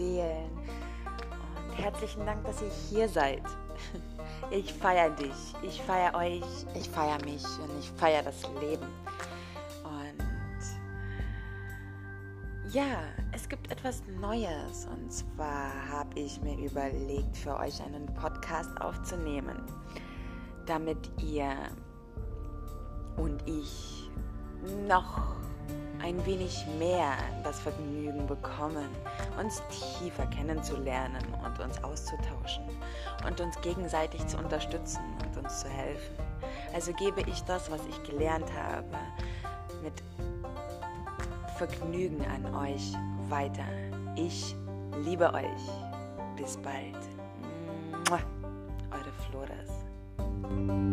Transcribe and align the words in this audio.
erzählen. 0.00 0.50
Und 1.68 1.78
herzlichen 1.78 2.24
Dank, 2.26 2.44
dass 2.44 2.62
ihr 2.62 2.70
hier 2.88 3.08
seid. 3.08 3.42
Ich 4.50 4.72
feiere 4.72 5.10
dich, 5.10 5.54
ich 5.62 5.80
feiere 5.82 6.14
euch, 6.14 6.42
ich 6.74 6.88
feiere 6.88 7.22
mich 7.24 7.44
und 7.44 7.78
ich 7.78 7.90
feiere 7.90 8.22
das 8.22 8.42
Leben. 8.60 8.86
Und 9.84 10.24
ja, 12.72 13.02
es 13.32 13.48
gibt 13.48 13.70
etwas 13.70 14.02
Neues. 14.20 14.88
Und 14.90 15.12
zwar 15.12 15.70
habe 15.88 16.18
ich 16.18 16.40
mir 16.40 16.56
überlegt, 16.58 17.36
für 17.36 17.56
euch 17.58 17.80
einen 17.82 18.06
Podcast 18.14 18.80
aufzunehmen, 18.80 19.62
damit 20.66 21.10
ihr 21.22 21.54
und 23.16 23.46
ich 23.46 24.10
noch 24.88 25.39
ein 26.02 26.24
wenig 26.26 26.66
mehr 26.78 27.16
das 27.44 27.60
Vergnügen 27.60 28.26
bekommen, 28.26 28.88
uns 29.38 29.62
tiefer 29.98 30.26
kennenzulernen 30.26 31.22
und 31.44 31.60
uns 31.60 31.82
auszutauschen 31.82 32.64
und 33.26 33.40
uns 33.40 33.60
gegenseitig 33.60 34.26
zu 34.26 34.38
unterstützen 34.38 35.02
und 35.24 35.44
uns 35.44 35.60
zu 35.60 35.68
helfen. 35.68 36.14
Also 36.74 36.92
gebe 36.94 37.20
ich 37.22 37.42
das, 37.44 37.70
was 37.70 37.80
ich 37.88 38.02
gelernt 38.10 38.50
habe, 38.52 38.86
mit 39.82 39.92
Vergnügen 41.56 42.24
an 42.26 42.54
euch 42.54 42.94
weiter. 43.28 43.64
Ich 44.16 44.54
liebe 45.04 45.32
euch. 45.32 45.44
Bis 46.36 46.56
bald. 46.56 46.96
Eure 48.90 49.12
Floras. 49.28 50.89